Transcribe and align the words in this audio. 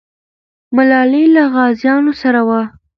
ملالۍ 0.75 1.25
له 1.35 1.43
غازیانو 1.53 2.13
سره 2.21 2.41
وه. 2.47 2.61